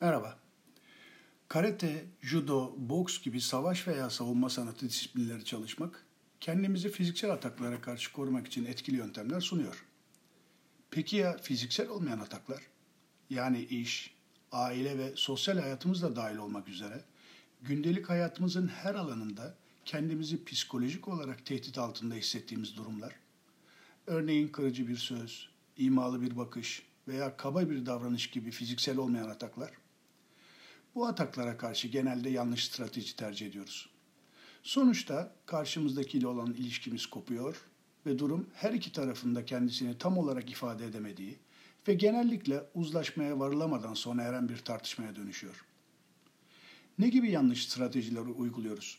Merhaba. 0.00 0.38
Karate, 1.48 2.04
judo, 2.22 2.74
boks 2.76 3.22
gibi 3.22 3.40
savaş 3.40 3.88
veya 3.88 4.10
savunma 4.10 4.50
sanatı 4.50 4.88
disiplinleri 4.88 5.44
çalışmak, 5.44 6.06
kendimizi 6.40 6.88
fiziksel 6.88 7.30
ataklara 7.30 7.80
karşı 7.80 8.12
korumak 8.12 8.46
için 8.46 8.64
etkili 8.64 8.96
yöntemler 8.96 9.40
sunuyor. 9.40 9.84
Peki 10.90 11.16
ya 11.16 11.36
fiziksel 11.36 11.88
olmayan 11.88 12.18
ataklar? 12.18 12.62
Yani 13.30 13.62
iş, 13.62 14.14
aile 14.52 14.98
ve 14.98 15.12
sosyal 15.14 15.58
hayatımız 15.58 16.02
da 16.02 16.16
dahil 16.16 16.36
olmak 16.36 16.68
üzere 16.68 17.04
gündelik 17.62 18.10
hayatımızın 18.10 18.68
her 18.68 18.94
alanında 18.94 19.54
kendimizi 19.84 20.44
psikolojik 20.44 21.08
olarak 21.08 21.46
tehdit 21.46 21.78
altında 21.78 22.14
hissettiğimiz 22.14 22.76
durumlar. 22.76 23.14
Örneğin 24.06 24.48
kırıcı 24.48 24.88
bir 24.88 24.96
söz, 24.96 25.48
imalı 25.76 26.22
bir 26.22 26.36
bakış 26.36 26.82
veya 27.08 27.36
kaba 27.36 27.70
bir 27.70 27.86
davranış 27.86 28.30
gibi 28.30 28.50
fiziksel 28.50 28.98
olmayan 28.98 29.28
ataklar. 29.28 29.85
Bu 30.96 31.06
ataklara 31.06 31.56
karşı 31.56 31.88
genelde 31.88 32.30
yanlış 32.30 32.64
strateji 32.64 33.16
tercih 33.16 33.46
ediyoruz. 33.46 33.88
Sonuçta 34.62 35.32
karşımızdakiyle 35.46 36.26
olan 36.26 36.52
ilişkimiz 36.52 37.06
kopuyor 37.06 37.64
ve 38.06 38.18
durum 38.18 38.46
her 38.54 38.72
iki 38.72 38.92
tarafında 38.92 39.44
kendisini 39.44 39.98
tam 39.98 40.18
olarak 40.18 40.50
ifade 40.50 40.86
edemediği 40.86 41.38
ve 41.88 41.94
genellikle 41.94 42.62
uzlaşmaya 42.74 43.38
varılamadan 43.38 43.94
sona 43.94 44.22
eren 44.22 44.48
bir 44.48 44.56
tartışmaya 44.56 45.16
dönüşüyor. 45.16 45.64
Ne 46.98 47.08
gibi 47.08 47.30
yanlış 47.30 47.68
stratejileri 47.68 48.20
uyguluyoruz? 48.20 48.98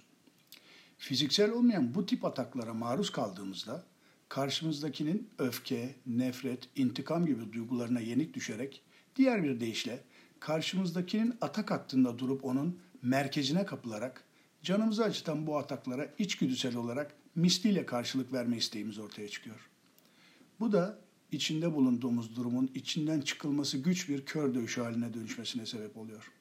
Fiziksel 0.98 1.52
olmayan 1.52 1.96
bu 1.96 2.06
tip 2.06 2.26
ataklara 2.26 2.74
maruz 2.74 3.12
kaldığımızda 3.12 3.86
karşımızdakinin 4.30 5.30
öfke, 5.38 5.96
nefret, 6.06 6.70
intikam 6.76 7.26
gibi 7.26 7.54
duygularına 7.54 8.00
yenik 8.00 8.34
düşerek 8.34 8.82
diğer 9.16 9.44
bir 9.44 9.60
deyişle 9.60 10.04
karşımızdakinin 10.40 11.36
atak 11.42 11.72
hattında 11.72 12.20
durup 12.20 12.46
onun 12.46 12.80
merkezine 13.02 13.66
kapılarak 13.66 14.24
canımızı 14.64 15.04
acıtan 15.04 15.48
bu 15.48 15.58
ataklara 15.58 16.14
içgüdüsel 16.18 16.76
olarak 16.76 17.14
misliyle 17.36 17.86
karşılık 17.86 18.34
verme 18.34 18.58
isteğimiz 18.58 19.00
ortaya 19.00 19.30
çıkıyor. 19.30 19.70
Bu 20.60 20.72
da 20.72 21.00
içinde 21.32 21.74
bulunduğumuz 21.74 22.36
durumun 22.36 22.72
içinden 22.76 23.22
çıkılması 23.22 23.78
güç 23.78 24.10
bir 24.10 24.26
kör 24.26 24.54
dövüşü 24.54 24.82
haline 24.82 25.14
dönüşmesine 25.14 25.66
sebep 25.66 25.98
oluyor. 25.98 26.32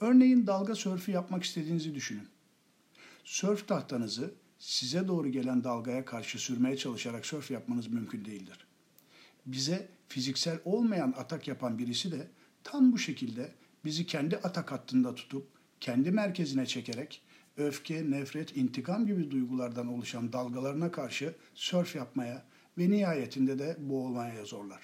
Örneğin 0.00 0.46
dalga 0.46 0.74
sörfü 0.74 1.12
yapmak 1.12 1.44
istediğinizi 1.44 1.94
düşünün. 1.94 2.28
Sörf 3.24 3.68
tahtanızı 3.68 4.34
size 4.58 5.08
doğru 5.08 5.28
gelen 5.28 5.64
dalgaya 5.64 6.04
karşı 6.04 6.38
sürmeye 6.38 6.76
çalışarak 6.76 7.26
sörf 7.26 7.50
yapmanız 7.50 7.86
mümkün 7.86 8.24
değildir. 8.24 8.66
Bize 9.46 9.88
fiziksel 10.08 10.58
olmayan 10.64 11.14
atak 11.16 11.48
yapan 11.48 11.78
birisi 11.78 12.12
de 12.12 12.28
tam 12.64 12.92
bu 12.92 12.98
şekilde 12.98 13.52
bizi 13.84 14.06
kendi 14.06 14.36
atak 14.36 14.72
hattında 14.72 15.14
tutup 15.14 15.48
kendi 15.80 16.10
merkezine 16.10 16.66
çekerek 16.66 17.22
öfke, 17.56 18.10
nefret, 18.10 18.56
intikam 18.56 19.06
gibi 19.06 19.30
duygulardan 19.30 19.86
oluşan 19.86 20.32
dalgalarına 20.32 20.92
karşı 20.92 21.34
sörf 21.54 21.96
yapmaya 21.96 22.44
ve 22.78 22.90
nihayetinde 22.90 23.58
de 23.58 23.76
boğulmaya 23.78 24.44
zorlar. 24.44 24.82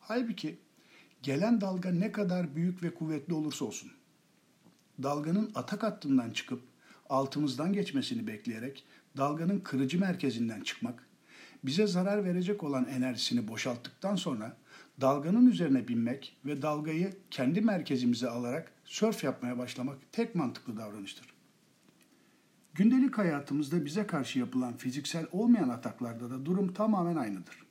Halbuki 0.00 0.58
gelen 1.22 1.60
dalga 1.60 1.90
ne 1.90 2.12
kadar 2.12 2.56
büyük 2.56 2.82
ve 2.82 2.94
kuvvetli 2.94 3.34
olursa 3.34 3.64
olsun, 3.64 3.90
dalganın 5.02 5.50
atak 5.54 5.82
hattından 5.82 6.30
çıkıp 6.30 6.62
altımızdan 7.08 7.72
geçmesini 7.72 8.26
bekleyerek 8.26 8.84
dalganın 9.16 9.60
kırıcı 9.60 10.00
merkezinden 10.00 10.60
çıkmak, 10.60 11.06
bize 11.64 11.86
zarar 11.86 12.24
verecek 12.24 12.62
olan 12.62 12.84
enerjisini 12.84 13.48
boşalttıktan 13.48 14.16
sonra 14.16 14.56
dalganın 15.00 15.46
üzerine 15.46 15.88
binmek 15.88 16.36
ve 16.44 16.62
dalgayı 16.62 17.12
kendi 17.30 17.60
merkezimize 17.60 18.28
alarak 18.28 18.72
sörf 18.84 19.24
yapmaya 19.24 19.58
başlamak 19.58 19.98
tek 20.12 20.34
mantıklı 20.34 20.76
davranıştır. 20.76 21.26
Gündelik 22.74 23.18
hayatımızda 23.18 23.84
bize 23.84 24.06
karşı 24.06 24.38
yapılan 24.38 24.76
fiziksel 24.76 25.26
olmayan 25.32 25.68
ataklarda 25.68 26.30
da 26.30 26.46
durum 26.46 26.74
tamamen 26.74 27.16
aynıdır. 27.16 27.66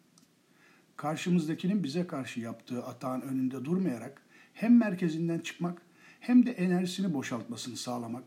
Karşımızdakinin 0.96 1.84
bize 1.84 2.08
karşı 2.08 2.40
yaptığı 2.40 2.86
atağın 2.86 3.22
önünde 3.22 3.66
durmayarak 3.66 4.22
hem 4.54 4.78
merkezinden 4.78 5.40
çıkmak 5.40 5.82
hem 6.20 6.46
de 6.46 6.52
enerjisini 6.52 7.14
boşaltmasını 7.14 7.78
sağlamak 7.78 8.24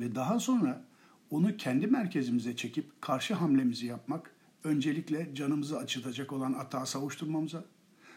ve 0.00 0.14
daha 0.14 0.40
sonra 0.40 0.84
onu 1.30 1.56
kendi 1.56 1.86
merkezimize 1.86 2.56
çekip 2.56 3.02
karşı 3.02 3.34
hamlemizi 3.34 3.86
yapmak 3.86 4.30
öncelikle 4.64 5.34
canımızı 5.34 5.78
acıtacak 5.78 6.32
olan 6.32 6.52
atağı 6.52 6.86
savuşturmamıza, 6.86 7.64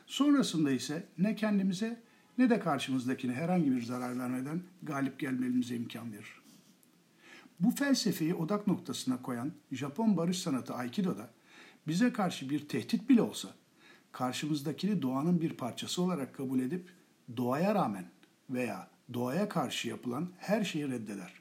sonrasında 0.10 0.72
ise 0.72 1.04
ne 1.18 1.36
kendimize 1.36 2.02
ne 2.38 2.50
de 2.50 2.60
karşımızdakine 2.60 3.34
herhangi 3.34 3.72
bir 3.72 3.82
zarar 3.82 4.20
vermeden 4.20 4.62
galip 4.84 5.20
gelmemize 5.20 5.76
imkan 5.76 6.14
verir. 6.14 6.42
Bu 7.60 7.72
felsefeyi 7.72 8.34
odak 8.34 8.68
noktasına 8.68 9.22
koyan 9.22 9.52
Japon 9.72 10.18
barış 10.18 10.40
sanatı 10.40 10.74
Aikido'da 10.74 11.30
bize 11.88 12.14
karşı 12.14 12.50
bir 12.50 12.68
tehdit 12.68 13.10
bile 13.10 13.22
olsa 13.22 13.50
karşımızdakini 14.12 15.02
doğanın 15.02 15.42
bir 15.42 15.54
parçası 15.54 16.02
olarak 16.02 16.36
kabul 16.36 16.60
edip 16.60 16.90
doğaya 17.38 17.76
rağmen 17.76 18.06
veya 18.50 18.88
doğaya 19.14 19.50
karşı 19.50 19.88
yapılan 19.88 20.30
her 20.38 20.64
şeyi 20.64 20.90
reddeder 20.90 21.34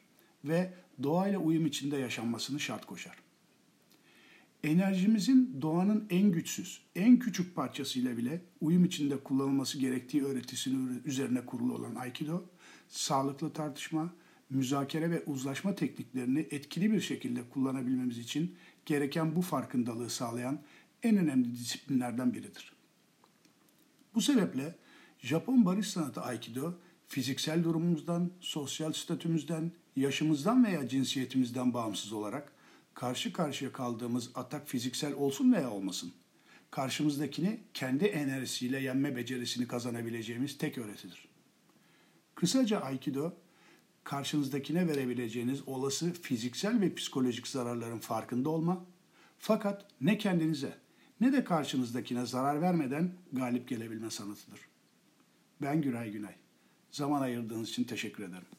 ve 0.45 0.75
doğayla 1.03 1.39
uyum 1.39 1.67
içinde 1.67 1.97
yaşanmasını 1.97 2.61
şart 2.61 2.87
koşar. 2.87 3.28
Enerjimizin 4.69 5.59
doğanın 5.63 6.07
en 6.11 6.33
güçsüz, 6.33 6.83
en 6.95 7.19
küçük 7.19 7.55
parçasıyla 7.55 8.17
bile 8.17 8.43
uyum 8.61 8.85
içinde 8.85 9.17
kullanılması 9.17 9.79
gerektiği 9.79 10.25
öğretisinin 10.25 11.03
üzerine 11.05 11.47
kurulu 11.47 11.75
olan 11.75 11.95
Aikido, 11.95 12.45
sağlıklı 12.89 13.53
tartışma, 13.53 14.15
müzakere 14.51 15.11
ve 15.11 15.25
uzlaşma 15.25 15.75
tekniklerini 15.75 16.47
etkili 16.51 16.93
bir 16.93 17.01
şekilde 17.01 17.49
kullanabilmemiz 17.49 18.19
için 18.19 18.57
gereken 18.87 19.37
bu 19.37 19.43
farkındalığı 19.43 20.11
sağlayan 20.11 20.61
en 21.03 21.17
önemli 21.17 21.53
disiplinlerden 21.53 22.35
biridir. 22.35 22.73
Bu 24.15 24.21
sebeple 24.21 24.75
Japon 25.19 25.65
barış 25.65 25.89
sanatı 25.89 26.21
Aikido, 26.21 26.75
fiziksel 27.07 27.65
durumumuzdan, 27.65 28.31
sosyal 28.41 28.93
statümüzden, 28.93 29.73
yaşımızdan 29.97 30.65
veya 30.65 30.89
cinsiyetimizden 30.89 31.75
bağımsız 31.75 32.13
olarak 32.13 32.58
karşı 32.99 33.33
karşıya 33.33 33.73
kaldığımız 33.73 34.31
atak 34.35 34.69
fiziksel 34.69 35.15
olsun 35.15 35.53
veya 35.53 35.71
olmasın, 35.71 36.13
karşımızdakini 36.71 37.61
kendi 37.75 38.05
enerjisiyle 38.05 38.81
yenme 38.81 39.17
becerisini 39.17 39.69
kazanabileceğimiz 39.69 40.59
tek 40.59 40.79
öğretidir. 40.79 41.29
Kısaca 42.35 42.81
Aikido, 42.81 43.33
karşınızdakine 44.05 44.89
verebileceğiniz 44.89 45.69
olası 45.69 46.13
fiziksel 46.13 46.81
ve 46.81 46.95
psikolojik 46.95 47.49
zararların 47.49 47.99
farkında 47.99 48.51
olma, 48.51 48.85
fakat 49.39 49.87
ne 50.01 50.19
kendinize 50.19 50.79
ne 51.21 51.33
de 51.33 51.45
karşınızdakine 51.45 52.27
zarar 52.27 52.61
vermeden 52.61 53.13
galip 53.33 53.69
gelebilme 53.69 54.11
sanatıdır. 54.11 54.61
Ben 55.63 55.83
Güray 55.83 56.11
Günay. 56.11 56.35
Zaman 56.91 57.23
ayırdığınız 57.23 57.69
için 57.69 57.85
teşekkür 57.85 58.25
ederim. 58.25 58.58